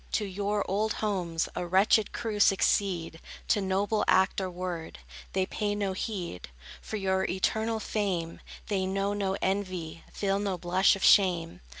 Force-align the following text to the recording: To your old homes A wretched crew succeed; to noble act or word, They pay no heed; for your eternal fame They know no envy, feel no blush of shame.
To 0.13 0.25
your 0.25 0.65
old 0.67 0.93
homes 0.93 1.47
A 1.55 1.67
wretched 1.67 2.11
crew 2.11 2.39
succeed; 2.39 3.19
to 3.49 3.61
noble 3.61 4.03
act 4.07 4.41
or 4.41 4.49
word, 4.49 4.97
They 5.33 5.45
pay 5.45 5.75
no 5.75 5.93
heed; 5.93 6.49
for 6.81 6.97
your 6.97 7.25
eternal 7.25 7.79
fame 7.79 8.39
They 8.67 8.87
know 8.87 9.13
no 9.13 9.37
envy, 9.43 10.03
feel 10.11 10.39
no 10.39 10.57
blush 10.57 10.95
of 10.95 11.03
shame. 11.03 11.61